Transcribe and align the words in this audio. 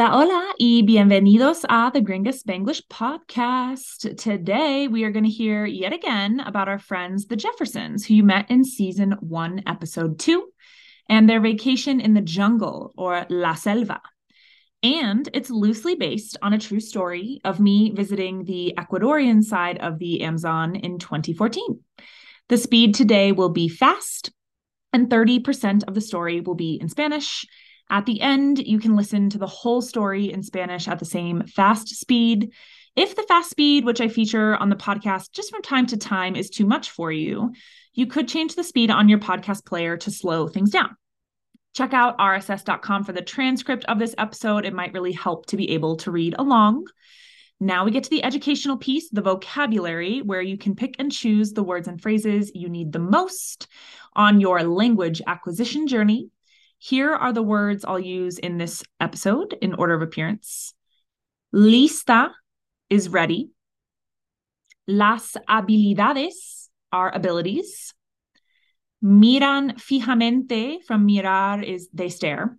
Hola, 0.00 0.16
hola, 0.16 0.54
y 0.58 0.82
bienvenidos 0.82 1.66
a 1.68 1.90
the 1.92 2.00
Gringa 2.00 2.32
Spanglish 2.32 2.80
podcast. 2.88 4.16
Today, 4.16 4.88
we 4.88 5.04
are 5.04 5.10
going 5.10 5.26
to 5.26 5.30
hear 5.30 5.66
yet 5.66 5.92
again 5.92 6.40
about 6.40 6.68
our 6.68 6.78
friends, 6.78 7.26
the 7.26 7.36
Jeffersons, 7.36 8.06
who 8.06 8.14
you 8.14 8.22
met 8.22 8.50
in 8.50 8.64
season 8.64 9.14
one, 9.20 9.62
episode 9.66 10.18
two, 10.18 10.48
and 11.10 11.28
their 11.28 11.38
vacation 11.38 12.00
in 12.00 12.14
the 12.14 12.22
jungle 12.22 12.94
or 12.96 13.26
La 13.28 13.52
Selva. 13.52 14.00
And 14.82 15.28
it's 15.34 15.50
loosely 15.50 15.96
based 15.96 16.38
on 16.40 16.54
a 16.54 16.58
true 16.58 16.80
story 16.80 17.42
of 17.44 17.60
me 17.60 17.90
visiting 17.90 18.44
the 18.44 18.72
Ecuadorian 18.78 19.44
side 19.44 19.76
of 19.80 19.98
the 19.98 20.22
Amazon 20.22 20.76
in 20.76 20.98
2014. 20.98 21.78
The 22.48 22.56
speed 22.56 22.94
today 22.94 23.32
will 23.32 23.50
be 23.50 23.68
fast, 23.68 24.30
and 24.94 25.10
30% 25.10 25.84
of 25.86 25.94
the 25.94 26.00
story 26.00 26.40
will 26.40 26.54
be 26.54 26.78
in 26.80 26.88
Spanish 26.88 27.44
at 27.90 28.06
the 28.06 28.20
end, 28.20 28.58
you 28.58 28.78
can 28.78 28.96
listen 28.96 29.28
to 29.30 29.38
the 29.38 29.46
whole 29.46 29.82
story 29.82 30.32
in 30.32 30.42
Spanish 30.42 30.86
at 30.86 31.00
the 31.00 31.04
same 31.04 31.42
fast 31.44 31.88
speed. 31.88 32.52
If 32.96 33.16
the 33.16 33.24
fast 33.24 33.50
speed, 33.50 33.84
which 33.84 34.00
I 34.00 34.08
feature 34.08 34.56
on 34.56 34.68
the 34.68 34.76
podcast 34.76 35.32
just 35.32 35.50
from 35.50 35.62
time 35.62 35.86
to 35.86 35.96
time, 35.96 36.36
is 36.36 36.50
too 36.50 36.66
much 36.66 36.90
for 36.90 37.10
you, 37.10 37.52
you 37.92 38.06
could 38.06 38.28
change 38.28 38.54
the 38.54 38.64
speed 38.64 38.90
on 38.90 39.08
your 39.08 39.18
podcast 39.18 39.66
player 39.66 39.96
to 39.98 40.10
slow 40.10 40.46
things 40.46 40.70
down. 40.70 40.96
Check 41.74 41.92
out 41.92 42.18
rss.com 42.18 43.04
for 43.04 43.12
the 43.12 43.22
transcript 43.22 43.84
of 43.86 43.98
this 43.98 44.14
episode. 44.18 44.64
It 44.64 44.74
might 44.74 44.92
really 44.92 45.12
help 45.12 45.46
to 45.46 45.56
be 45.56 45.70
able 45.70 45.96
to 45.98 46.10
read 46.10 46.34
along. 46.38 46.86
Now 47.60 47.84
we 47.84 47.90
get 47.90 48.04
to 48.04 48.10
the 48.10 48.24
educational 48.24 48.78
piece, 48.78 49.10
the 49.10 49.20
vocabulary, 49.20 50.22
where 50.22 50.40
you 50.40 50.56
can 50.56 50.74
pick 50.74 50.96
and 50.98 51.12
choose 51.12 51.52
the 51.52 51.62
words 51.62 51.88
and 51.88 52.00
phrases 52.00 52.50
you 52.54 52.68
need 52.68 52.92
the 52.92 52.98
most 52.98 53.68
on 54.14 54.40
your 54.40 54.62
language 54.62 55.20
acquisition 55.26 55.86
journey. 55.86 56.30
Here 56.82 57.14
are 57.14 57.34
the 57.34 57.42
words 57.42 57.84
I'll 57.84 58.00
use 58.00 58.38
in 58.38 58.56
this 58.56 58.82
episode 58.98 59.52
in 59.60 59.74
order 59.74 59.92
of 59.92 60.00
appearance. 60.00 60.72
Lista 61.54 62.30
is 62.88 63.10
ready. 63.10 63.50
Las 64.88 65.36
habilidades 65.46 66.70
are 66.90 67.14
abilities. 67.14 67.92
Miran 69.02 69.74
fijamente 69.76 70.82
from 70.86 71.06
mirar 71.06 71.62
is 71.62 71.90
they 71.92 72.08
stare. 72.08 72.56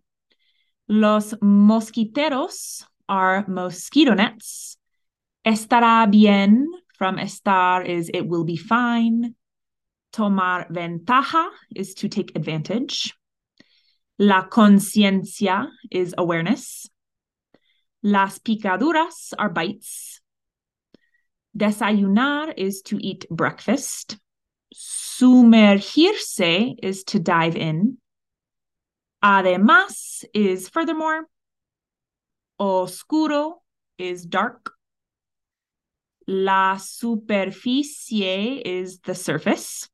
Los 0.88 1.33
mosquiteros 1.41 2.83
are 3.09 3.44
mosquito 3.47 4.13
nets. 4.13 4.78
Estará 5.44 6.09
bien 6.11 6.67
from 6.94 7.17
estar 7.17 7.83
is 7.88 8.11
it 8.13 8.28
will 8.28 8.44
be 8.44 8.56
fine. 8.56 9.33
Tomar 10.13 10.67
ventaja 10.69 11.47
is 11.75 11.95
to 11.95 12.08
take 12.08 12.35
advantage. 12.35 13.16
La 14.22 14.47
conciencia 14.47 15.67
is 15.89 16.14
awareness. 16.16 16.88
Las 18.03 18.38
picaduras 18.38 19.33
are 19.39 19.50
bites. 19.50 20.22
Desayunar 21.58 22.53
is 22.55 22.83
to 22.83 23.03
eat 23.03 23.25
breakfast. 23.31 24.19
Sumergirse 24.75 26.75
is 26.83 27.03
to 27.05 27.19
dive 27.19 27.55
in. 27.55 27.97
Además 29.23 30.23
is 30.35 30.69
furthermore. 30.69 31.25
Oscuro 32.59 33.63
is 33.97 34.23
dark. 34.23 34.73
La 36.28 36.78
superficie 36.78 38.62
is 38.63 39.00
the 39.00 39.16
surface. 39.16 39.90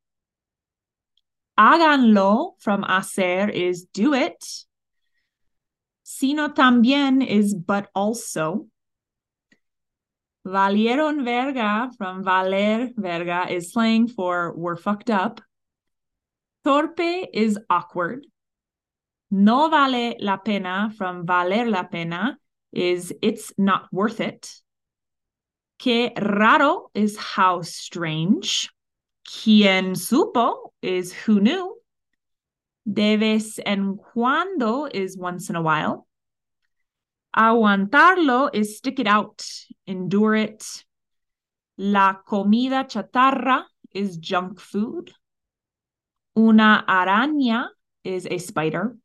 Háganlo 1.58 2.54
from 2.60 2.84
hacer 2.84 3.50
is 3.50 3.86
do 3.94 4.14
it. 4.14 4.46
Sino 6.04 6.50
también 6.50 7.28
is 7.28 7.54
but 7.54 7.90
also. 7.96 8.68
Valieron 10.46 11.26
verga 11.26 11.92
from 11.98 12.24
valer 12.24 12.90
verga 12.96 13.52
is 13.52 13.74
slang 13.74 14.08
for 14.08 14.54
we're 14.56 14.78
fucked 14.78 15.10
up. 15.10 15.42
Torpe 16.66 17.26
is 17.34 17.60
awkward. 17.70 18.26
No 19.30 19.70
vale 19.70 20.16
la 20.20 20.38
pena 20.38 20.92
from 20.98 21.26
valer 21.26 21.70
la 21.70 21.84
pena 21.84 22.38
is 22.72 23.14
it's 23.22 23.52
not 23.58 23.88
worth 23.92 24.22
it. 24.22 24.54
Que 25.80 26.12
raro 26.22 26.90
is 26.94 27.18
how 27.18 27.62
strange. 27.62 28.70
Quien 29.28 29.94
supo 29.94 30.72
is 30.82 31.12
who 31.12 31.42
knew. 31.42 31.76
De 32.86 33.18
vez 33.18 33.60
en 33.66 33.98
cuando 33.98 34.86
is 34.86 35.18
once 35.18 35.50
in 35.50 35.58
a 35.58 35.62
while. 35.62 36.08
Aguantarlo 37.36 38.50
is 38.54 38.78
stick 38.78 39.00
it 39.00 39.08
out, 39.08 39.46
endure 39.86 40.36
it. 40.36 40.86
La 41.78 42.14
comida 42.26 42.86
chatarra 42.86 43.66
is 43.94 44.16
junk 44.18 44.62
food. 44.62 45.12
Una 46.38 46.86
araña 46.88 47.68
is 48.06 48.26
a 48.26 48.38
spider. 48.38 48.98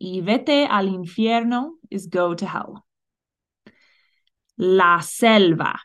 Y 0.00 0.22
vete 0.22 0.66
al 0.66 0.86
infierno 0.86 1.72
is 1.90 2.06
go 2.06 2.34
to 2.34 2.46
hell. 2.46 2.84
La 4.56 5.00
selva 5.00 5.78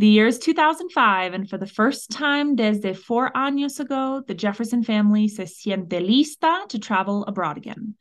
the 0.00 0.06
year 0.06 0.26
is 0.26 0.38
2005, 0.38 1.34
and 1.34 1.46
for 1.46 1.58
the 1.58 1.66
first 1.66 2.10
time 2.10 2.56
desde 2.56 2.96
four 2.96 3.30
años 3.32 3.80
ago, 3.80 4.22
the 4.26 4.32
Jefferson 4.32 4.82
family 4.82 5.28
se 5.28 5.44
siente 5.44 6.00
lista 6.00 6.66
to 6.70 6.78
travel 6.78 7.22
abroad 7.26 7.58
again. 7.58 7.96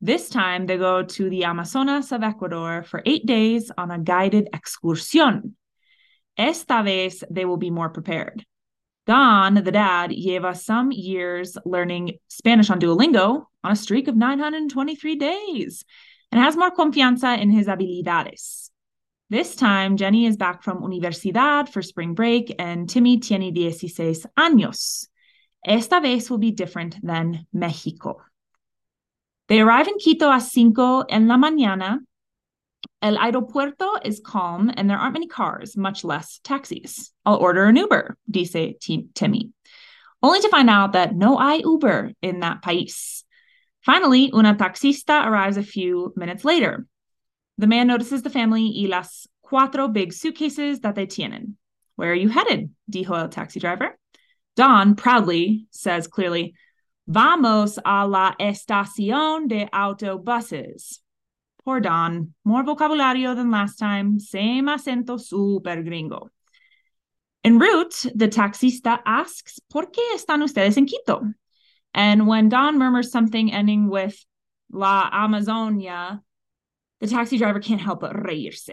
This 0.00 0.28
time, 0.28 0.66
they 0.66 0.76
go 0.76 1.02
to 1.02 1.28
the 1.28 1.44
Amazonas 1.44 2.12
of 2.12 2.22
Ecuador 2.22 2.84
for 2.84 3.02
eight 3.04 3.26
days 3.26 3.72
on 3.76 3.90
a 3.90 3.98
guided 3.98 4.50
excursión. 4.54 5.54
Esta 6.38 6.80
vez, 6.84 7.24
they 7.28 7.44
will 7.44 7.56
be 7.56 7.70
more 7.70 7.90
prepared. 7.90 8.46
Don, 9.08 9.54
the 9.54 9.72
dad, 9.72 10.10
lleva 10.10 10.56
some 10.56 10.92
years 10.92 11.58
learning 11.64 12.18
Spanish 12.28 12.70
on 12.70 12.78
Duolingo 12.78 13.46
on 13.64 13.72
a 13.72 13.76
streak 13.76 14.06
of 14.06 14.14
923 14.14 15.16
days 15.16 15.84
and 16.30 16.40
has 16.40 16.56
more 16.56 16.70
confianza 16.70 17.36
in 17.36 17.50
his 17.50 17.66
habilidades. 17.66 18.70
This 19.32 19.56
time, 19.56 19.96
Jenny 19.96 20.26
is 20.26 20.36
back 20.36 20.62
from 20.62 20.82
Universidad 20.82 21.70
for 21.70 21.80
spring 21.80 22.12
break, 22.12 22.54
and 22.58 22.86
Timmy 22.86 23.16
tiene 23.16 23.50
16 23.50 24.26
años. 24.38 25.06
Esta 25.66 26.02
vez 26.02 26.28
will 26.28 26.36
be 26.36 26.50
different 26.50 26.98
than 27.02 27.46
Mexico. 27.50 28.20
They 29.48 29.62
arrive 29.62 29.88
in 29.88 29.96
Quito 29.96 30.30
a 30.30 30.38
cinco 30.38 31.00
en 31.08 31.28
la 31.28 31.38
mañana. 31.38 32.00
El 33.00 33.16
aeropuerto 33.16 34.04
is 34.04 34.20
calm, 34.22 34.70
and 34.76 34.90
there 34.90 34.98
aren't 34.98 35.14
many 35.14 35.28
cars, 35.28 35.78
much 35.78 36.04
less 36.04 36.38
taxis. 36.44 37.10
I'll 37.24 37.36
order 37.36 37.64
an 37.64 37.76
Uber, 37.76 38.18
dice 38.30 38.74
Timmy, 39.14 39.50
only 40.22 40.40
to 40.42 40.48
find 40.50 40.68
out 40.68 40.92
that 40.92 41.16
no 41.16 41.38
hay 41.38 41.62
Uber 41.64 42.12
in 42.20 42.40
that 42.40 42.60
país. 42.62 43.22
Finally, 43.80 44.30
una 44.34 44.56
taxista 44.56 45.26
arrives 45.26 45.56
a 45.56 45.62
few 45.62 46.12
minutes 46.16 46.44
later. 46.44 46.86
The 47.62 47.68
man 47.68 47.86
notices 47.86 48.22
the 48.22 48.28
family 48.28 48.72
y 48.76 48.88
las 48.88 49.28
cuatro 49.40 49.86
big 49.86 50.12
suitcases 50.12 50.80
that 50.80 50.96
they 50.96 51.06
tienen. 51.06 51.54
Where 51.94 52.10
are 52.10 52.16
you 52.16 52.28
headed? 52.28 52.70
dijo 52.90 53.16
el 53.16 53.28
taxi 53.28 53.60
driver. 53.60 53.96
Don 54.56 54.96
proudly 54.96 55.68
says 55.70 56.08
clearly, 56.08 56.54
Vamos 57.06 57.78
a 57.84 58.04
la 58.08 58.34
estación 58.40 59.46
de 59.46 59.68
autobuses. 59.72 60.98
Poor 61.64 61.78
Don, 61.78 62.34
more 62.44 62.64
vocabulario 62.64 63.36
than 63.36 63.52
last 63.52 63.76
time, 63.76 64.18
same 64.18 64.66
acento 64.66 65.20
super 65.20 65.84
gringo. 65.84 66.30
En 67.44 67.60
route, 67.60 67.94
the 68.12 68.26
taxista 68.26 68.98
asks, 69.06 69.60
¿Por 69.72 69.86
qué 69.92 70.02
están 70.16 70.42
ustedes 70.42 70.76
en 70.76 70.86
Quito? 70.86 71.32
And 71.94 72.26
when 72.26 72.48
Don 72.48 72.76
murmurs 72.76 73.12
something 73.12 73.52
ending 73.52 73.88
with 73.88 74.18
La 74.68 75.08
Amazonia, 75.12 76.24
the 77.02 77.08
taxi 77.08 77.36
driver 77.36 77.58
can't 77.58 77.80
help 77.80 78.00
but 78.00 78.14
reírse. 78.14 78.70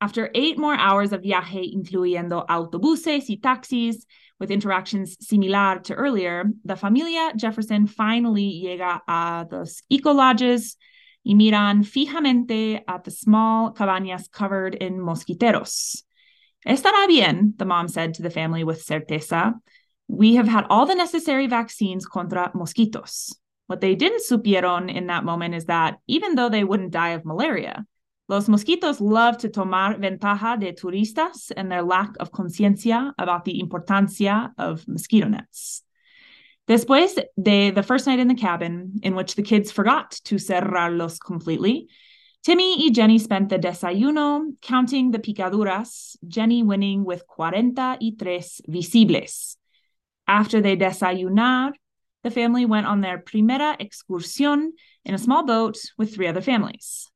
After 0.00 0.28
eight 0.34 0.58
more 0.58 0.74
hours 0.74 1.12
of 1.12 1.22
viaje, 1.22 1.72
incluyendo 1.72 2.44
autobuses 2.46 3.28
y 3.28 3.38
taxis, 3.40 4.04
with 4.40 4.50
interactions 4.50 5.16
similar 5.20 5.78
to 5.84 5.94
earlier, 5.94 6.44
the 6.64 6.76
familia 6.76 7.32
Jefferson 7.36 7.86
finally 7.86 8.62
llega 8.64 9.00
a 9.08 9.46
los 9.50 9.82
eco 9.88 10.12
lodges 10.12 10.76
y 11.24 11.34
miran 11.34 11.84
fijamente 11.84 12.82
at 12.88 13.04
the 13.04 13.10
small 13.10 13.72
cabañas 13.72 14.30
covered 14.30 14.74
in 14.74 14.98
mosquiteros. 14.98 16.02
Estará 16.66 17.06
bien, 17.06 17.54
the 17.56 17.64
mom 17.64 17.86
said 17.86 18.14
to 18.14 18.22
the 18.22 18.30
family 18.30 18.64
with 18.64 18.84
certeza. 18.84 19.54
We 20.08 20.36
have 20.36 20.48
had 20.48 20.66
all 20.70 20.86
the 20.86 20.96
necessary 20.96 21.46
vaccines 21.46 22.04
contra 22.04 22.50
mosquitos. 22.52 23.32
What 23.68 23.82
they 23.82 23.94
didn't 23.94 24.22
supieron 24.22 24.92
in 24.92 25.08
that 25.08 25.24
moment 25.24 25.54
is 25.54 25.66
that 25.66 25.98
even 26.06 26.34
though 26.34 26.48
they 26.48 26.64
wouldn't 26.64 26.90
die 26.90 27.10
of 27.10 27.26
malaria, 27.26 27.86
los 28.26 28.48
mosquitos 28.48 28.98
love 28.98 29.36
to 29.38 29.50
tomar 29.50 29.94
ventaja 29.94 30.58
de 30.58 30.72
turistas 30.72 31.52
and 31.54 31.70
their 31.70 31.82
lack 31.82 32.10
of 32.18 32.32
conciencia 32.32 33.12
about 33.18 33.44
the 33.44 33.60
importancia 33.60 34.52
of 34.56 34.88
mosquito 34.88 35.28
nets. 35.28 35.82
Después 36.66 37.18
de 37.40 37.70
the 37.70 37.82
first 37.82 38.06
night 38.06 38.18
in 38.18 38.28
the 38.28 38.34
cabin, 38.34 39.00
in 39.02 39.14
which 39.14 39.34
the 39.34 39.42
kids 39.42 39.70
forgot 39.70 40.12
to 40.24 40.36
cerrarlos 40.36 41.18
completely, 41.20 41.88
Timmy 42.42 42.76
y 42.78 42.90
Jenny 42.90 43.18
spent 43.18 43.50
the 43.50 43.58
desayuno 43.58 44.54
counting 44.62 45.10
the 45.10 45.18
picaduras, 45.18 46.16
Jenny 46.26 46.62
winning 46.62 47.04
with 47.04 47.22
43 47.36 48.40
visibles. 48.66 49.56
After 50.26 50.62
they 50.62 50.76
desayunar, 50.76 51.72
the 52.22 52.30
family 52.30 52.64
went 52.64 52.86
on 52.86 53.00
their 53.00 53.18
primera 53.18 53.76
excursión 53.78 54.70
in 55.04 55.14
a 55.14 55.18
small 55.18 55.44
boat 55.44 55.78
with 55.96 56.14
three 56.14 56.26
other 56.26 56.40
families. 56.40 57.10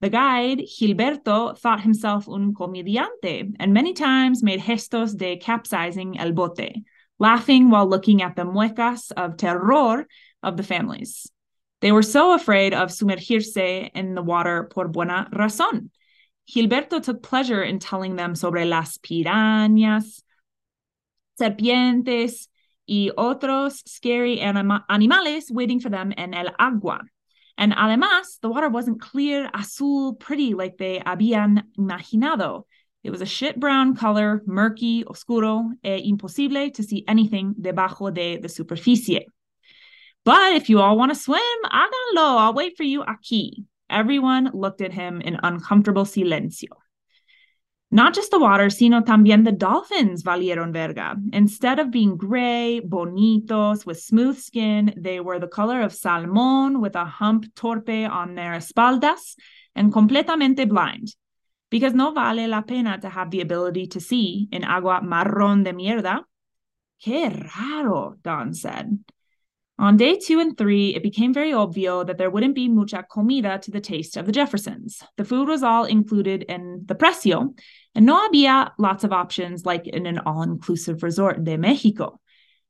The 0.00 0.10
guide, 0.10 0.64
Gilberto, 0.66 1.56
thought 1.58 1.80
himself 1.80 2.28
un 2.28 2.52
comediante 2.54 3.54
and 3.58 3.72
many 3.72 3.94
times 3.94 4.42
made 4.42 4.60
gestos 4.60 5.16
de 5.16 5.38
capsizing 5.38 6.18
el 6.18 6.32
bote, 6.32 6.74
laughing 7.18 7.70
while 7.70 7.88
looking 7.88 8.22
at 8.22 8.36
the 8.36 8.44
muecas 8.44 9.12
of 9.16 9.36
terror 9.36 10.06
of 10.42 10.56
the 10.56 10.62
families. 10.62 11.30
They 11.80 11.92
were 11.92 12.02
so 12.02 12.32
afraid 12.32 12.74
of 12.74 12.90
sumergirse 12.90 13.90
in 13.94 14.14
the 14.14 14.22
water 14.22 14.64
por 14.64 14.88
buena 14.88 15.28
razón. 15.32 15.90
Gilberto 16.50 17.02
took 17.02 17.22
pleasure 17.22 17.62
in 17.62 17.78
telling 17.78 18.16
them 18.16 18.34
sobre 18.34 18.64
las 18.64 18.98
pirañas, 18.98 20.22
serpientes, 21.40 22.48
y 22.86 23.10
otros 23.16 23.82
scary 23.86 24.40
anima- 24.40 24.84
animales 24.88 25.50
waiting 25.50 25.80
for 25.80 25.90
them 25.90 26.12
en 26.16 26.34
el 26.34 26.50
agua. 26.58 27.00
And 27.56 27.72
además, 27.72 28.40
the 28.40 28.48
water 28.48 28.68
wasn't 28.68 29.00
clear, 29.00 29.48
azul, 29.54 30.14
pretty 30.14 30.54
like 30.54 30.76
they 30.76 30.98
habían 30.98 31.64
imaginado. 31.78 32.64
It 33.04 33.10
was 33.10 33.20
a 33.20 33.26
shit 33.26 33.60
brown 33.60 33.94
color, 33.94 34.42
murky, 34.46 35.04
oscuro, 35.04 35.70
e 35.84 36.08
imposible 36.08 36.70
to 36.70 36.82
see 36.82 37.04
anything 37.06 37.54
debajo 37.60 38.12
de 38.12 38.38
the 38.38 38.48
superficie. 38.48 39.26
But 40.24 40.54
if 40.54 40.70
you 40.70 40.80
all 40.80 40.96
want 40.96 41.12
to 41.12 41.18
swim, 41.18 41.40
háganlo. 41.64 42.38
I'll 42.38 42.54
wait 42.54 42.76
for 42.76 42.82
you 42.82 43.04
aquí. 43.04 43.66
Everyone 43.90 44.50
looked 44.54 44.80
at 44.80 44.92
him 44.92 45.20
in 45.20 45.38
uncomfortable 45.42 46.04
silencio. 46.04 46.70
Not 47.94 48.12
just 48.12 48.32
the 48.32 48.40
water, 48.40 48.70
sino 48.70 49.02
también 49.02 49.44
the 49.44 49.52
dolphins 49.52 50.24
valieron 50.24 50.72
verga. 50.72 51.14
Instead 51.32 51.78
of 51.78 51.92
being 51.92 52.16
gray, 52.16 52.80
bonitos, 52.84 53.86
with 53.86 54.00
smooth 54.00 54.36
skin, 54.36 54.92
they 54.96 55.20
were 55.20 55.38
the 55.38 55.46
color 55.46 55.80
of 55.80 55.94
salmon 55.94 56.80
with 56.80 56.96
a 56.96 57.04
hump 57.04 57.54
torpe 57.54 58.10
on 58.10 58.34
their 58.34 58.54
espaldas 58.54 59.36
and 59.76 59.92
completamente 59.92 60.68
blind. 60.68 61.14
Because 61.70 61.94
no 61.94 62.10
vale 62.10 62.48
la 62.48 62.62
pena 62.62 62.98
to 63.00 63.08
have 63.08 63.30
the 63.30 63.42
ability 63.42 63.86
to 63.86 64.00
see 64.00 64.48
in 64.50 64.64
agua 64.64 65.00
marrón 65.00 65.62
de 65.62 65.72
mierda. 65.72 66.24
Qué 67.00 67.30
raro, 67.30 68.16
Don 68.24 68.54
said. 68.54 69.04
On 69.76 69.96
day 69.96 70.16
two 70.16 70.38
and 70.38 70.56
three, 70.56 70.94
it 70.94 71.02
became 71.02 71.34
very 71.34 71.52
obvious 71.52 72.04
that 72.06 72.16
there 72.16 72.30
wouldn't 72.30 72.54
be 72.54 72.68
mucha 72.68 73.04
comida 73.10 73.58
to 73.58 73.72
the 73.72 73.80
taste 73.80 74.16
of 74.16 74.24
the 74.24 74.32
Jeffersons. 74.32 75.02
The 75.16 75.24
food 75.24 75.48
was 75.48 75.64
all 75.64 75.84
included 75.84 76.44
in 76.44 76.84
the 76.86 76.94
precio, 76.94 77.54
and 77.94 78.06
no 78.06 78.28
había 78.28 78.70
lots 78.78 79.02
of 79.02 79.12
options 79.12 79.66
like 79.66 79.88
in 79.88 80.06
an 80.06 80.20
all 80.20 80.42
inclusive 80.42 81.02
resort 81.02 81.42
de 81.42 81.56
Mexico. 81.56 82.20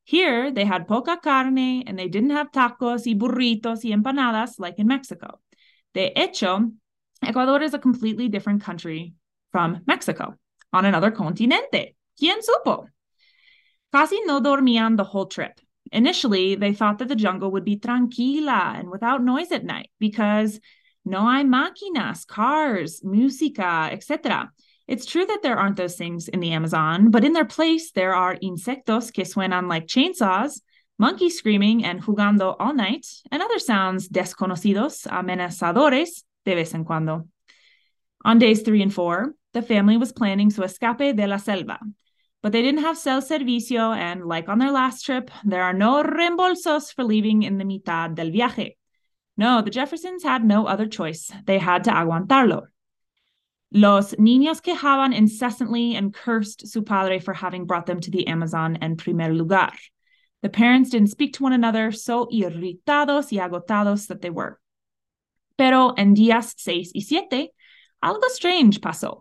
Here, 0.05 0.51
they 0.51 0.65
had 0.65 0.89
poca 0.89 1.19
carne 1.23 1.85
and 1.87 1.99
they 1.99 2.09
didn't 2.09 2.31
have 2.31 2.53
tacos 2.53 3.07
y 3.07 3.15
burritos 3.15 3.85
y 3.85 3.91
empanadas 3.91 4.59
like 4.59 4.79
in 4.79 4.87
Mexico. 4.87 5.41
De 5.93 6.11
hecho, 6.17 6.73
Ecuador 7.23 7.63
is 7.63 7.75
a 7.75 7.79
completely 7.79 8.29
different 8.29 8.63
country 8.63 9.15
from 9.53 9.81
Mexico 9.87 10.35
on 10.73 10.85
another 10.85 11.11
continente. 11.11 11.97
¿Quién 12.21 12.41
supo? 12.43 12.87
Casi 13.93 14.21
no 14.25 14.41
dormían 14.41 14.97
the 14.97 15.05
whole 15.05 15.27
trip. 15.27 15.61
Initially, 15.93 16.55
they 16.55 16.73
thought 16.73 16.99
that 16.99 17.09
the 17.09 17.17
jungle 17.17 17.51
would 17.53 17.65
be 17.65 17.77
tranquila 17.77 18.75
and 18.77 18.91
without 18.91 19.23
noise 19.23 19.53
at 19.53 19.65
night 19.65 19.91
because 19.99 20.61
no 21.05 21.21
hay 21.31 21.45
máquinas, 21.45 22.27
cars, 22.27 23.01
música, 23.05 23.93
etc. 23.93 24.51
It's 24.87 25.07
true 25.07 25.25
that 25.27 25.41
there 25.43 25.59
aren't 25.59 25.77
those 25.77 25.97
things 25.97 26.29
in 26.29 26.41
the 26.41 26.53
Amazon, 26.53 27.11
but 27.11 27.25
in 27.25 27.33
their 27.33 27.45
place, 27.45 27.91
there 27.93 28.15
are 28.15 28.37
insectos 28.37 29.13
que 29.13 29.25
suenan 29.25 29.69
like 29.69 29.87
chainsaws, 29.87 30.61
monkeys 30.99 31.39
screaming 31.39 31.85
and 31.85 32.03
jugando 32.03 32.57
all 32.59 32.75
night, 32.75 33.07
and 33.31 33.43
other 33.43 33.59
sounds 33.59 34.09
desconocidos, 34.09 35.07
amenazadores, 35.07 36.23
de 36.45 36.55
vez 36.55 36.75
en 36.75 36.85
cuando. 36.85 37.29
On 38.25 38.39
days 38.39 38.63
three 38.63 38.83
and 38.83 38.93
four, 38.93 39.35
the 39.53 39.63
family 39.63 39.97
was 39.97 40.13
planning 40.13 40.51
su 40.51 40.63
escape 40.63 41.15
de 41.17 41.27
la 41.27 41.37
selva, 41.37 41.79
but 42.45 42.53
they 42.53 42.61
didn't 42.61 42.83
have 42.83 42.99
cel 42.99 43.23
servicio, 43.23 43.97
and 43.97 44.27
like 44.27 44.51
on 44.51 44.59
their 44.59 44.71
last 44.71 45.03
trip, 45.03 45.31
there 45.45 45.63
are 45.63 45.73
no 45.73 46.03
reembolsos 46.03 46.95
for 46.95 47.03
leaving 47.03 47.43
in 47.43 47.57
the 47.57 47.65
mitad 47.65 48.15
del 48.15 48.31
viaje. 48.31 48.77
No, 49.39 49.63
the 49.63 49.71
Jeffersons 49.71 50.23
had 50.23 50.45
no 50.45 50.67
other 50.67 50.87
choice. 50.87 51.33
They 51.47 51.57
had 51.57 51.85
to 51.85 51.91
aguantarlo. 51.91 52.67
Los 53.73 54.13
niños 54.17 54.61
quejaban 54.61 55.15
incessantly 55.15 55.95
and 55.95 56.13
cursed 56.13 56.69
su 56.69 56.83
padre 56.83 57.19
for 57.19 57.33
having 57.33 57.65
brought 57.65 57.87
them 57.87 58.01
to 58.01 58.11
the 58.11 58.27
Amazon 58.27 58.77
en 58.83 58.99
primer 58.99 59.33
lugar. 59.33 59.73
The 60.43 60.51
parents 60.51 60.91
didn't 60.91 61.13
speak 61.13 61.33
to 61.37 61.45
one 61.45 61.55
another, 61.55 61.93
so 61.93 62.27
irritados 62.31 63.33
y 63.33 63.39
agotados 63.39 64.09
that 64.09 64.21
they 64.21 64.29
were. 64.29 64.61
Pero 65.57 65.95
en 65.97 66.15
días 66.15 66.53
seis 66.59 66.93
y 66.95 67.01
siete, 67.01 67.49
algo 68.03 68.29
strange 68.29 68.83
pasó. 68.83 69.21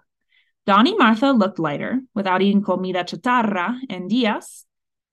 Don 0.65 0.88
y 0.88 0.94
Martha 0.98 1.31
looked 1.31 1.60
lighter, 1.60 2.01
without 2.15 2.42
eating 2.42 2.62
comida 2.62 3.04
chatarra 3.04 3.77
and 3.89 4.10
días. 4.10 4.63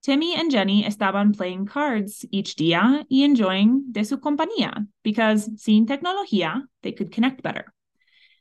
Timmy 0.01 0.33
and 0.33 0.49
Jenny 0.49 0.83
estaban 0.85 1.35
playing 1.35 1.65
cards 1.65 2.25
each 2.31 2.55
día 2.55 3.05
y 3.09 3.23
enjoying 3.23 3.91
de 3.91 4.05
su 4.05 4.17
compañía, 4.17 4.87
because 5.03 5.49
sin 5.61 5.85
tecnología, 5.85 6.63
they 6.81 6.93
could 6.93 7.11
connect 7.11 7.43
better. 7.43 7.73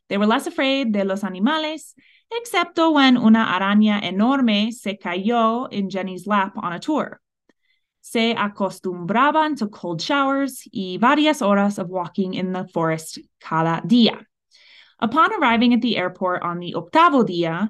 They 0.09 0.19
were 0.19 0.27
less 0.27 0.47
afraid 0.47 0.93
de 0.93 1.05
los 1.05 1.23
animales, 1.23 1.95
excepto 2.33 2.95
when 2.95 3.17
una 3.17 3.45
araña 3.45 4.03
enorme 4.03 4.73
se 4.73 4.97
cayó 4.97 5.69
in 5.71 5.91
Jenny's 5.91 6.27
lap 6.27 6.57
on 6.57 6.73
a 6.73 6.79
tour. 6.79 7.21
Se 8.01 8.35
acostumbraban 8.35 9.59
to 9.59 9.69
cold 9.69 10.01
showers 10.01 10.67
y 10.73 10.97
varias 10.99 11.43
horas 11.43 11.79
of 11.79 11.89
walking 11.89 12.35
in 12.35 12.53
the 12.53 12.67
forest 12.73 13.19
cada 13.41 13.83
día. 13.85 14.25
Upon 15.01 15.33
arriving 15.33 15.73
at 15.73 15.81
the 15.81 15.97
airport 15.97 16.43
on 16.43 16.59
the 16.59 16.75
octavo 16.75 17.23
día, 17.23 17.69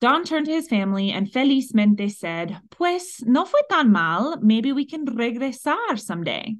Don 0.00 0.24
turned 0.24 0.46
to 0.46 0.52
his 0.52 0.66
family 0.66 1.10
and 1.10 1.30
felizmente 1.30 2.10
said, 2.10 2.58
Pues 2.70 3.22
no 3.26 3.44
fue 3.44 3.60
tan 3.70 3.92
mal. 3.92 4.38
Maybe 4.40 4.72
we 4.72 4.86
can 4.86 5.04
regresar 5.04 5.98
someday. 5.98 6.56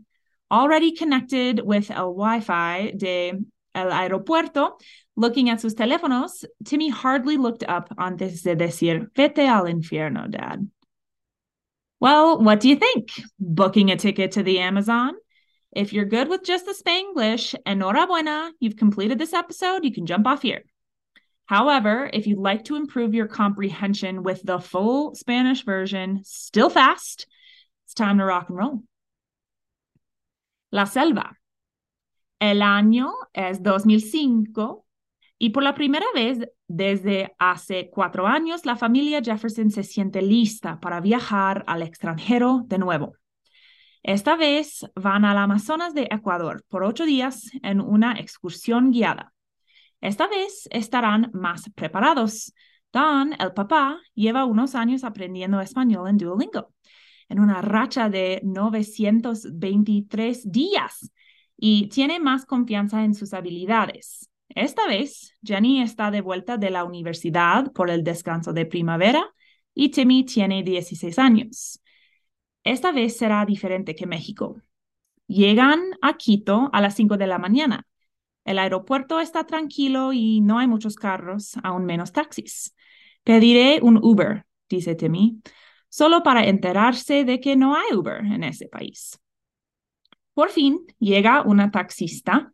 Already 0.51 0.93
connected 0.93 1.61
with 1.65 1.91
el 1.91 2.13
Wi 2.13 2.41
Fi 2.41 2.93
de 2.97 3.33
el 3.75 3.91
aeropuerto, 3.91 4.73
looking 5.17 5.49
at 5.49 5.61
sus 5.61 5.75
teléfonos, 5.75 6.45
Timmy 6.65 6.91
hardly 6.91 7.37
looked 7.37 7.65
up 7.67 7.89
antes 7.99 8.43
de 8.43 8.57
decir, 8.57 9.09
Vete 9.15 9.47
al 9.47 9.65
infierno, 9.65 10.31
Dad. 10.31 10.69
Well, 12.01 12.43
what 12.43 12.61
do 12.61 12.69
you 12.69 12.77
think? 12.77 13.11
Booking 13.39 13.91
a 13.91 13.97
ticket 13.97 14.33
to 14.33 14.43
the 14.43 14.59
Amazon? 14.61 15.15
If 15.73 15.93
you're 15.93 16.05
good 16.05 16.29
with 16.29 16.43
just 16.43 16.67
the 16.67 16.75
Spanglish, 16.75 17.55
enhorabuena, 17.65 18.51
you've 18.59 18.77
completed 18.77 19.19
this 19.19 19.33
episode. 19.33 19.85
You 19.85 19.93
can 19.93 20.07
jump 20.07 20.27
off 20.27 20.43
here. 20.43 20.65
However, 21.47 22.11
if 22.13 22.27
you'd 22.27 22.39
like 22.39 22.65
to 22.65 22.77
improve 22.77 23.15
your 23.15 23.29
comprehension 23.29 24.23
with 24.23 24.43
the 24.43 24.59
full 24.59 25.15
Spanish 25.15 25.65
version, 25.65 26.23
still 26.25 26.71
fast, 26.71 27.27
it's 27.85 27.95
time 27.95 28.19
to 28.19 28.25
rock 28.25 28.49
and 28.49 28.59
roll. 28.59 28.83
La 30.73 30.85
Selva. 30.85 31.37
El 32.41 32.63
año 32.63 33.13
es 33.35 33.63
2005 33.63 34.85
y 35.39 35.51
por 35.51 35.63
la 35.63 35.75
primera 35.75 36.07
vez 36.15 36.39
desde 36.69 37.35
hace 37.39 37.91
cuatro 37.91 38.27
años 38.27 38.65
la 38.65 38.77
familia 38.77 39.21
Jefferson 39.23 39.71
se 39.71 39.83
siente 39.83 40.23
lista 40.23 40.81
para 40.81 41.01
viajar 41.01 41.65
al 41.67 41.83
extranjero 41.83 42.63
de 42.67 42.79
nuevo. 42.79 43.20
Esta 44.03 44.37
vez 44.37 44.87
van 44.95 45.25
al 45.25 45.37
Amazonas 45.37 45.95
de 45.95 46.09
Ecuador 46.11 46.65
por 46.69 46.85
ocho 46.85 47.05
días 47.05 47.51
en 47.63 47.81
una 47.81 48.19
excursión 48.19 48.91
guiada. 48.91 49.35
Esta 50.01 50.27
vez 50.27 50.69
estarán 50.71 51.31
más 51.35 51.71
preparados. 51.75 52.55
Don, 52.93 53.35
el 53.39 53.53
papá, 53.53 54.01
lleva 54.15 54.47
unos 54.47 54.75
años 54.75 55.05
aprendiendo 55.05 55.61
español 55.61 56.09
en 56.09 56.17
Duolingo, 56.17 56.73
en 57.29 57.41
una 57.41 57.61
racha 57.61 58.09
de 58.09 58.41
923 58.43 60.51
días, 60.51 61.13
y 61.57 61.89
tiene 61.89 62.19
más 62.19 62.47
confianza 62.47 63.05
en 63.05 63.15
sus 63.15 63.35
habilidades. 63.35 64.31
Esta 64.49 64.89
vez, 64.89 65.37
Jenny 65.43 65.83
está 65.83 66.11
de 66.11 66.23
vuelta 66.23 66.57
de 66.57 66.71
la 66.71 66.85
universidad 66.85 67.71
por 67.73 67.91
el 67.91 68.03
descanso 68.03 68.53
de 68.53 68.67
primavera 68.67 69.25
y 69.75 69.91
Timmy 69.91 70.25
tiene 70.25 70.65
16 70.65 71.19
años. 71.19 71.81
Esta 72.65 72.93
vez 72.93 73.17
será 73.17 73.45
diferente 73.47 73.95
que 73.95 74.07
México. 74.07 74.61
Llegan 75.27 75.81
a 76.03 76.17
Quito 76.17 76.71
a 76.73 76.81
las 76.81 76.95
5 76.97 77.17
de 77.17 77.27
la 77.27 77.39
mañana. 77.39 77.87
El 78.45 78.59
aeropuerto 78.59 79.21
está 79.21 79.45
tranquilo 79.45 80.13
y 80.13 80.41
no 80.41 80.59
hay 80.59 80.67
muchos 80.67 80.97
carros, 80.97 81.55
aún 81.63 81.85
menos 81.85 82.13
taxis. 82.13 82.75
Pediré 83.25 83.81
un 83.83 83.99
Uber, 84.03 84.45
dice 84.69 84.95
Timmy. 84.95 85.41
solo 85.89 86.23
para 86.23 86.45
enterarse 86.45 87.25
de 87.25 87.41
que 87.41 87.57
no 87.57 87.75
hay 87.75 87.97
Uber 87.97 88.25
en 88.25 88.45
ese 88.45 88.69
país. 88.69 89.19
Por 90.35 90.51
fin 90.51 90.87
llega 90.99 91.43
una 91.43 91.71
taxista. 91.71 92.53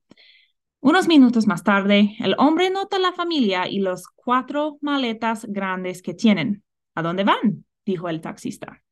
Unos 0.80 1.08
minutos 1.08 1.46
más 1.46 1.62
tarde, 1.62 2.16
el 2.20 2.34
hombre 2.38 2.70
nota 2.70 2.98
la 2.98 3.12
familia 3.12 3.68
y 3.68 3.80
los 3.80 4.06
cuatro 4.08 4.78
maletas 4.80 5.44
grandes 5.46 6.00
que 6.02 6.14
tienen. 6.14 6.64
¿A 6.94 7.02
dónde 7.02 7.24
van? 7.24 7.64
dijo 7.84 8.08
el 8.08 8.20
taxista. 8.20 8.82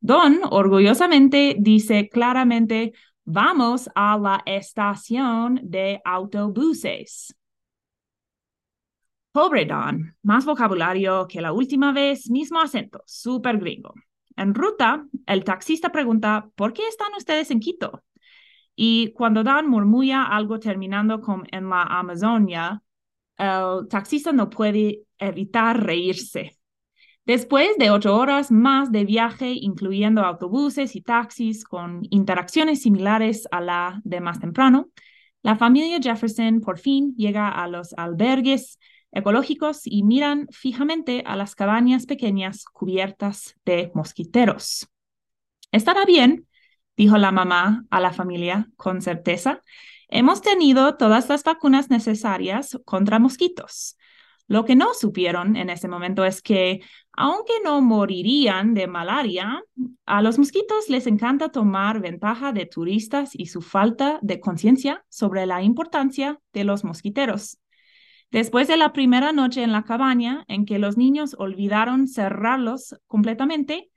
Don 0.00 0.40
orgullosamente 0.50 1.56
dice 1.58 2.08
claramente, 2.08 2.92
vamos 3.24 3.90
a 3.94 4.16
la 4.16 4.42
estación 4.46 5.60
de 5.62 6.00
autobuses. 6.04 7.34
Pobre 9.32 9.66
Don, 9.66 10.16
más 10.22 10.44
vocabulario 10.44 11.26
que 11.28 11.40
la 11.40 11.52
última 11.52 11.92
vez, 11.92 12.30
mismo 12.30 12.60
acento, 12.60 13.02
súper 13.06 13.58
gringo. 13.58 13.94
En 14.36 14.54
ruta, 14.54 15.04
el 15.26 15.44
taxista 15.44 15.90
pregunta, 15.90 16.48
¿por 16.54 16.72
qué 16.72 16.86
están 16.86 17.12
ustedes 17.16 17.50
en 17.50 17.60
Quito? 17.60 18.02
Y 18.74 19.12
cuando 19.12 19.42
Don 19.42 19.68
murmulla 19.68 20.24
algo 20.24 20.60
terminando 20.60 21.20
con 21.20 21.44
en 21.50 21.68
la 21.68 21.82
Amazonia, 21.82 22.82
el 23.36 23.88
taxista 23.88 24.32
no 24.32 24.48
puede 24.48 25.02
evitar 25.18 25.84
reírse. 25.84 26.57
Después 27.28 27.76
de 27.76 27.90
ocho 27.90 28.16
horas 28.16 28.50
más 28.50 28.90
de 28.90 29.04
viaje, 29.04 29.52
incluyendo 29.52 30.22
autobuses 30.24 30.96
y 30.96 31.02
taxis 31.02 31.62
con 31.62 32.00
interacciones 32.08 32.80
similares 32.80 33.46
a 33.50 33.60
la 33.60 34.00
de 34.02 34.22
más 34.22 34.40
temprano, 34.40 34.88
la 35.42 35.54
familia 35.54 35.98
Jefferson 36.00 36.62
por 36.62 36.78
fin 36.78 37.14
llega 37.18 37.50
a 37.50 37.68
los 37.68 37.92
albergues 37.98 38.78
ecológicos 39.12 39.82
y 39.84 40.04
miran 40.04 40.48
fijamente 40.52 41.22
a 41.26 41.36
las 41.36 41.54
cabañas 41.54 42.06
pequeñas 42.06 42.64
cubiertas 42.64 43.56
de 43.66 43.90
mosquiteros. 43.94 44.88
Estará 45.70 46.06
bien, 46.06 46.48
dijo 46.96 47.18
la 47.18 47.30
mamá 47.30 47.84
a 47.90 48.00
la 48.00 48.14
familia 48.14 48.70
con 48.76 49.02
certeza. 49.02 49.62
Hemos 50.08 50.40
tenido 50.40 50.96
todas 50.96 51.28
las 51.28 51.44
vacunas 51.44 51.90
necesarias 51.90 52.78
contra 52.86 53.18
mosquitos. 53.18 53.98
Lo 54.48 54.64
que 54.64 54.76
no 54.76 54.94
supieron 54.94 55.56
en 55.56 55.68
ese 55.68 55.88
momento 55.88 56.24
es 56.24 56.40
que, 56.40 56.80
aunque 57.12 57.52
no 57.62 57.82
morirían 57.82 58.72
de 58.72 58.86
malaria, 58.86 59.62
a 60.06 60.22
los 60.22 60.38
mosquitos 60.38 60.88
les 60.88 61.06
encanta 61.06 61.50
tomar 61.50 62.00
ventaja 62.00 62.52
de 62.52 62.64
turistas 62.64 63.30
y 63.34 63.46
su 63.46 63.60
falta 63.60 64.18
de 64.22 64.40
conciencia 64.40 65.04
sobre 65.10 65.44
la 65.44 65.62
importancia 65.62 66.40
de 66.54 66.64
los 66.64 66.82
mosquiteros. 66.82 67.58
Después 68.30 68.68
de 68.68 68.78
la 68.78 68.94
primera 68.94 69.32
noche 69.32 69.62
en 69.62 69.72
la 69.72 69.84
cabaña, 69.84 70.44
en 70.48 70.64
que 70.64 70.78
los 70.78 70.96
niños 70.96 71.36
olvidaron 71.38 72.08
cerrarlos 72.08 72.96
completamente, 73.06 73.90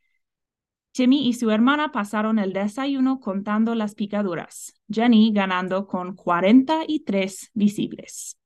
Timmy 0.91 1.29
y 1.29 1.33
su 1.33 1.49
hermana 1.49 1.93
pasaron 1.93 2.39
el 2.39 2.51
desayuno 2.51 3.21
contando 3.21 3.73
las 3.73 3.95
picaduras, 3.95 4.73
Jenny 4.89 5.31
ganando 5.31 5.87
con 5.87 6.13
43 6.13 7.51
visibles. 7.53 8.37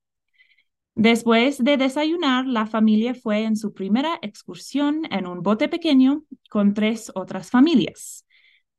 Después 0.95 1.61
de 1.61 1.75
desayunar, 1.75 2.47
la 2.47 2.65
familia 2.65 3.13
fue 3.13 3.43
en 3.43 3.57
su 3.57 3.73
primera 3.73 4.17
excursión 4.21 5.01
en 5.11 5.27
un 5.27 5.43
bote 5.43 5.67
pequeño 5.67 6.23
con 6.49 6.73
tres 6.73 7.11
otras 7.15 7.51
familias. 7.51 8.25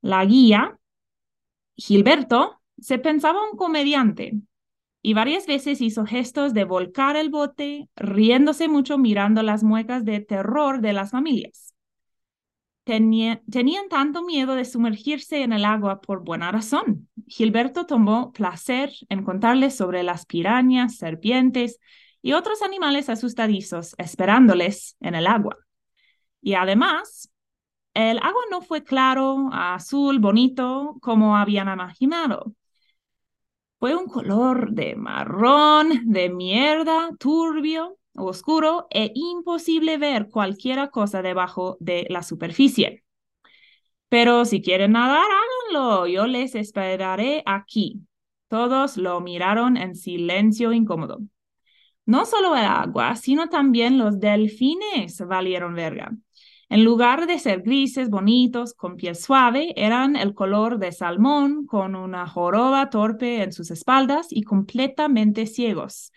La 0.00 0.25
guía, 0.25 0.78
Gilberto, 1.76 2.61
se 2.78 2.99
pensaba 2.99 3.49
un 3.50 3.58
comediante 3.58 4.32
y 5.02 5.12
varias 5.12 5.46
veces 5.46 5.82
hizo 5.82 6.06
gestos 6.06 6.54
de 6.54 6.64
volcar 6.64 7.16
el 7.16 7.28
bote, 7.28 7.88
riéndose 7.96 8.66
mucho 8.66 8.96
mirando 8.96 9.42
las 9.42 9.62
muecas 9.62 10.04
de 10.06 10.20
terror 10.20 10.80
de 10.80 10.94
las 10.94 11.11
familias. 11.11 11.75
tenían 12.85 13.88
tanto 13.90 14.25
miedo 14.25 14.54
de 14.54 14.64
sumergirse 14.64 15.42
en 15.42 15.52
el 15.52 15.64
agua 15.64 16.00
por 16.00 16.25
buena 16.25 16.50
razón. 16.50 17.08
Gilberto 17.26 17.85
tomó 17.85 18.32
placer 18.32 18.90
en 19.08 19.23
contarles 19.23 19.76
sobre 19.76 20.02
las 20.02 20.25
pirañas, 20.25 20.96
serpientes, 20.96 21.78
y 22.23 22.32
otros 22.32 22.62
animales 22.62 23.08
asustadizos 23.08 23.94
esperándoles 23.99 24.96
en 25.00 25.14
el 25.14 25.26
agua. 25.26 25.56
Y 26.40 26.54
además, 26.54 27.30
el 27.94 28.18
agua 28.18 28.42
no 28.50 28.62
fue 28.62 28.85
claro, 28.85 29.49
azul, 29.52 30.18
bonito, 30.18 30.96
como 31.00 31.37
habían 31.37 31.68
imaginado. 31.73 32.54
Fue 33.78 33.94
un 33.94 34.06
color 34.06 34.73
de 34.73 34.96
marrón, 34.96 36.02
de 36.04 36.28
mierda, 36.28 37.11
turbio, 37.18 37.99
oscuro 38.14 38.87
e 38.90 39.12
imposible 39.14 39.99
ver 39.99 40.28
cualquier 40.28 40.90
cosa 40.90 41.23
debajo 41.23 41.76
de 41.80 42.06
la 42.11 42.23
superficie. 42.23 43.04
Pero 44.08 44.44
si 44.44 44.62
quieren 44.62 44.92
nadar, 44.92 45.25
háganlo. 45.25 46.06
Yo 46.06 46.26
les 46.26 46.54
esperaré 46.54 47.42
aquí. 47.46 48.00
Todos 48.49 48.96
lo 48.96 49.20
miraron 49.20 49.76
en 49.76 49.94
silencio 49.94 50.73
incómodo. 50.73 51.20
No 52.06 52.25
solo 52.25 52.56
el 52.56 52.64
agua, 52.64 53.16
sino 53.16 53.48
también 53.48 53.98
los 53.98 54.20
delfines 54.20 55.20
valieron 55.26 55.75
verga. 55.75 56.12
En 56.68 56.84
lugar 56.84 57.26
de 57.26 57.38
ser 57.38 57.62
grises, 57.62 58.10
bonitos, 58.10 58.75
con 58.75 58.96
piel 58.96 59.14
suave, 59.14 59.72
eran 59.76 60.16
el 60.16 60.34
color 60.34 60.78
de 60.78 60.90
salmón, 60.92 61.66
con 61.66 61.94
una 61.94 62.26
joroba 62.26 62.90
torpe 62.90 63.42
en 63.42 63.52
sus 63.52 63.70
espaldas 63.70 64.28
y 64.30 64.42
completamente 64.42 65.46
ciegos. 65.46 66.12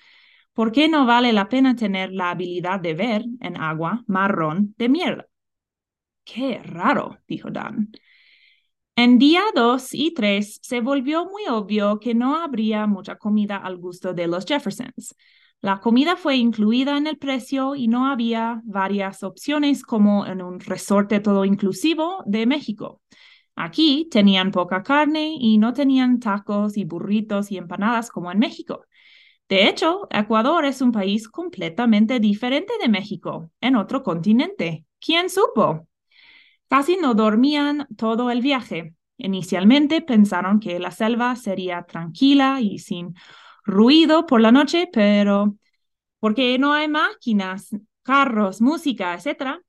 ¿Por 0.54 0.72
qué 0.72 0.90
no 0.90 1.06
vale 1.06 1.34
la 1.34 1.50
pena 1.50 1.76
tener 1.76 2.12
la 2.12 2.32
habilidad 2.32 2.80
de 2.80 2.94
ver 2.94 3.26
en 3.40 3.58
agua 3.58 4.04
marrón 4.08 4.74
de 4.78 4.90
mierda? 4.90 5.28
Qué 6.24 6.62
raro, 6.64 7.18
dijo 7.28 7.50
Dan. 7.50 7.92
En 8.96 9.18
día 9.18 9.44
2 9.56 9.94
y 9.94 10.14
3 10.14 10.60
se 10.62 10.82
volvió 10.82 11.26
muy 11.26 11.46
obvio 11.48 12.00
que 12.00 12.14
no 12.14 12.36
habría 12.36 12.86
mucha 12.86 13.18
comida 13.18 13.58
al 13.58 13.78
gusto 13.78 14.14
de 14.14 14.28
los 14.28 14.46
Jeffersons. 14.46 15.16
La 15.62 15.82
comida 15.82 16.16
fue 16.16 16.38
incluida 16.38 16.98
en 16.98 17.06
el 17.06 17.18
precio 17.18 17.76
y 17.76 17.88
no 17.88 18.08
había 18.08 18.62
varias 18.64 19.24
opciones 19.24 19.84
como 19.84 20.26
en 20.26 20.42
un 20.42 20.60
resorte 20.60 21.20
todo 21.20 21.44
inclusivo 21.44 22.24
de 22.26 22.46
México. 22.46 23.02
Aquí 23.56 24.08
tenían 24.10 24.52
poca 24.52 24.84
carne 24.84 25.36
y 25.38 25.58
no 25.58 25.74
tenían 25.74 26.20
tacos 26.22 26.78
y 26.78 26.86
burritos 26.86 27.52
y 27.52 27.58
empanadas 27.58 28.10
como 28.10 28.32
en 28.32 28.40
México. 28.40 28.86
De 29.50 29.68
hecho, 29.68 30.08
Ecuador 30.12 30.64
es 30.64 30.82
un 30.82 30.94
país 30.94 31.28
completamente 31.28 32.22
diferente 32.22 32.72
de 32.82 32.88
México, 32.88 33.52
en 33.60 33.76
otro 33.76 34.02
continente. 34.02 34.86
¿Quién 35.02 35.30
supo? 35.30 35.88
Casi 36.70 36.96
no 36.98 37.16
dormían 37.16 37.88
todo 37.98 38.32
el 38.32 38.42
viaje. 38.42 38.94
Inicialmente 39.18 40.02
pensaron 40.02 40.62
que 40.62 40.80
la 40.80 40.92
selva 40.92 41.36
sería 41.36 41.84
tranquila 41.84 42.62
y 42.62 42.80
sin 42.80 43.16
ruido 43.70 44.26
por 44.26 44.42
la 44.42 44.52
noche, 44.52 44.90
pero 44.92 45.56
porque 46.20 46.58
no 46.60 46.74
hay 46.74 46.88
máquinas, 46.88 47.70
carros, 48.04 48.62
música, 48.62 49.14
etc. 49.14 49.62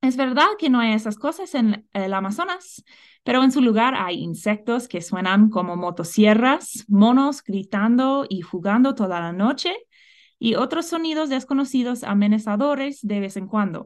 Es 0.00 0.16
verdad 0.16 0.46
que 0.58 0.70
no 0.70 0.80
hay 0.80 0.94
esas 0.94 1.16
cosas 1.18 1.54
en 1.54 1.88
el 1.92 2.14
Amazonas, 2.14 2.84
pero 3.22 3.42
en 3.42 3.52
su 3.52 3.60
lugar 3.60 3.94
hay 3.94 4.16
insectos 4.22 4.88
que 4.88 5.02
suenan 5.02 5.50
como 5.50 5.76
motosierras, 5.76 6.84
monos 6.88 7.42
gritando 7.42 8.26
y 8.28 8.40
jugando 8.40 8.94
toda 8.94 9.20
la 9.20 9.32
noche 9.32 9.74
y 10.38 10.54
otros 10.54 10.86
sonidos 10.86 11.28
desconocidos 11.28 12.02
amenazadores 12.02 13.00
de 13.02 13.20
vez 13.20 13.36
en 13.36 13.46
cuando. 13.46 13.84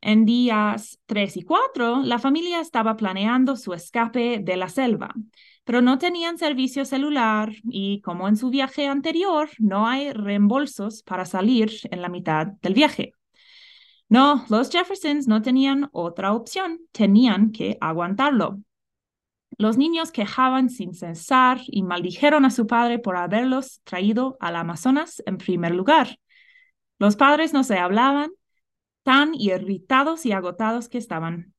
En 0.00 0.24
días 0.24 0.98
3 1.06 1.36
y 1.36 1.42
4, 1.42 2.02
la 2.02 2.18
familia 2.18 2.60
estaba 2.60 2.96
planeando 2.96 3.54
su 3.56 3.72
escape 3.74 4.40
de 4.42 4.56
la 4.56 4.68
selva, 4.68 5.14
pero 5.64 5.80
no 5.80 5.98
tenían 5.98 6.38
servicio 6.38 6.84
celular 6.84 7.52
y 7.64 8.00
como 8.00 8.28
en 8.28 8.36
su 8.36 8.50
viaje 8.50 8.88
anterior, 8.88 9.50
no 9.58 9.86
hay 9.86 10.12
reembolsos 10.12 11.02
para 11.02 11.24
salir 11.24 11.72
en 11.90 12.02
la 12.02 12.08
mitad 12.08 12.46
del 12.62 12.74
viaje. 12.74 13.12
No, 14.08 14.44
los 14.50 14.70
Jeffersons 14.70 15.26
no 15.26 15.40
tenían 15.40 15.88
otra 15.92 16.34
opción, 16.34 16.80
tenían 16.92 17.52
que 17.52 17.78
aguantarlo. 17.80 18.60
Los 19.56 19.78
niños 19.78 20.12
quejaban 20.12 20.68
sin 20.70 20.94
cesar 20.94 21.60
y 21.66 21.82
maldijeron 21.82 22.44
a 22.44 22.50
su 22.50 22.66
padre 22.66 22.98
por 22.98 23.16
haberlos 23.16 23.80
traído 23.84 24.36
al 24.40 24.56
Amazonas 24.56 25.22
en 25.26 25.38
primer 25.38 25.74
lugar. 25.74 26.18
Los 26.98 27.16
padres 27.16 27.52
no 27.52 27.64
se 27.64 27.78
hablaban, 27.78 28.30
tan 29.02 29.34
irritados 29.34 30.26
y 30.26 30.32
agotados 30.32 30.88
que 30.88 30.98
estaban. 30.98 31.51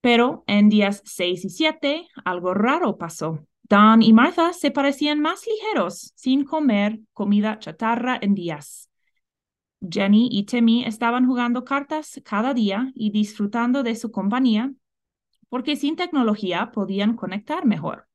Pero 0.00 0.44
en 0.46 0.68
días 0.68 1.02
6 1.04 1.44
y 1.44 1.50
7 1.50 2.08
algo 2.24 2.54
raro 2.54 2.96
pasó. 2.96 3.46
Don 3.62 4.02
y 4.02 4.12
Martha 4.12 4.52
se 4.52 4.70
parecían 4.70 5.20
más 5.20 5.46
ligeros, 5.46 6.12
sin 6.16 6.44
comer 6.44 7.00
comida 7.12 7.58
chatarra 7.58 8.18
en 8.20 8.34
días. 8.34 8.90
Jenny 9.80 10.28
y 10.30 10.44
Timmy 10.44 10.84
estaban 10.84 11.26
jugando 11.26 11.64
cartas 11.64 12.20
cada 12.24 12.52
día 12.52 12.90
y 12.94 13.10
disfrutando 13.10 13.82
de 13.82 13.94
su 13.94 14.10
compañía, 14.10 14.72
porque 15.48 15.76
sin 15.76 15.96
tecnología 15.96 16.70
podían 16.72 17.16
conectar 17.16 17.64
mejor. 17.64 18.06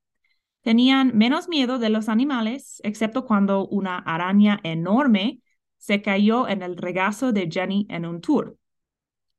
Tenían 0.62 1.16
menos 1.16 1.48
miedo 1.48 1.80
de 1.80 1.90
los 1.90 2.10
animales, 2.10 2.82
excepto 2.84 3.26
cuando 3.26 3.68
una 3.68 3.98
araña 4.00 4.60
enorme 4.64 5.40
se 5.78 6.02
cayó 6.02 6.48
en 6.48 6.64
el 6.64 6.76
regazo 6.76 7.32
de 7.32 7.50
Jenny 7.50 7.86
en 7.90 8.06
un 8.06 8.22
tour. 8.22 8.58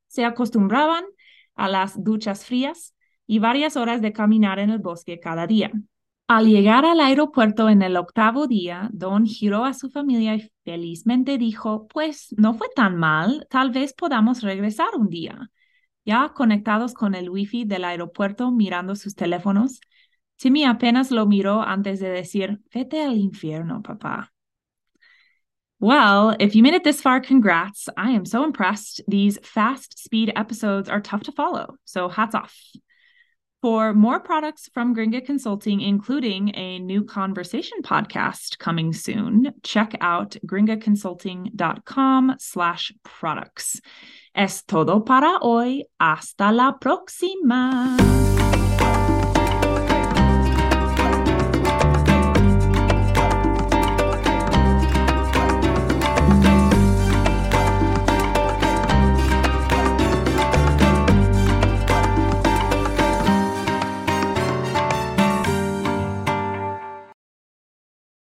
Se 0.07 0.25
acostumbraban 0.25 1.05
a 1.57 1.69
las 1.69 2.03
duchas 2.03 2.45
frías 2.45 2.95
y 3.27 3.41
varias 3.41 3.77
horas 3.77 4.01
de 4.01 4.13
caminar 4.13 4.59
en 4.59 4.71
el 4.71 4.79
bosque 4.79 5.19
cada 5.19 5.47
día. 5.47 5.73
Al 6.29 6.47
llegar 6.47 6.85
al 6.85 7.01
aeropuerto 7.01 7.69
en 7.69 7.83
el 7.83 7.97
octavo 7.97 8.47
día, 8.49 8.89
Don 8.93 9.27
giró 9.27 9.65
a 9.65 9.75
su 9.75 9.91
familia 9.91 10.35
y 10.35 10.51
felizmente 10.65 11.39
dijo, 11.39 11.87
pues 11.89 12.35
no 12.37 12.55
fue 12.55 12.69
tan 12.75 12.97
mal, 12.97 13.47
tal 13.49 13.71
vez 13.71 13.95
podamos 13.95 14.43
regresar 14.43 14.89
un 14.97 15.09
día. 15.09 15.51
Ya 16.05 16.33
conectados 16.35 16.95
con 16.95 17.15
el 17.15 17.31
wifi 17.31 17.65
del 17.65 17.85
aeropuerto 17.85 18.51
mirando 18.51 18.97
sus 18.97 19.15
teléfonos, 19.15 19.81
Timmy 20.37 20.65
apenas 20.65 21.11
lo 21.11 21.27
miró 21.27 21.63
antes 21.63 22.01
de 22.01 22.11
decir, 22.11 22.61
vete 22.73 23.03
al 23.03 23.17
infierno, 23.17 23.83
papá. 23.83 24.36
Well, 25.79 26.35
if 26.41 26.55
you 26.55 26.63
made 26.63 26.75
it 26.75 26.85
this 26.85 27.03
far, 27.03 27.21
congrats. 27.21 27.89
I 27.97 28.11
am 28.13 28.25
so 28.25 28.45
impressed. 28.45 29.03
These 29.07 29.39
fast 29.43 29.99
speed 29.99 30.33
episodes 30.35 30.89
are 30.89 31.01
tough 31.01 31.25
to 31.25 31.33
follow, 31.33 31.77
so 31.85 32.09
hats 32.09 32.35
off. 32.35 32.57
For 33.63 33.93
more 33.93 34.21
products 34.21 34.71
from 34.73 34.95
Gringa 34.95 35.25
Consulting, 35.25 35.81
including 35.81 36.55
a 36.55 36.79
new 36.79 37.05
conversation 37.05 37.79
podcast 37.83 38.59
coming 38.59 38.93
soon, 38.93 39.53
check 39.63 39.97
out 40.01 40.37
gringaconsulting.com 40.47 42.37
slash 42.39 42.93
products. 43.03 43.81
Es 44.35 44.63
todo 44.63 45.01
para 45.01 45.39
hoy. 45.43 45.83
Hasta 45.99 46.53
la 46.53 46.73
próxima. 46.79 48.36